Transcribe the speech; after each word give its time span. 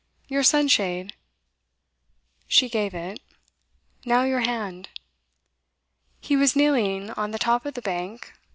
Your 0.27 0.41
sunshade' 0.41 1.13
She 2.47 2.69
gave 2.69 2.95
it. 2.95 3.19
'Now, 4.03 4.23
your 4.23 4.39
hand.' 4.39 4.89
He 6.19 6.35
was 6.35 6.55
kneeling 6.55 7.11
on 7.11 7.29
the 7.29 7.37
top 7.37 7.67
of 7.67 7.75
the 7.75 7.83
bank. 7.83 8.33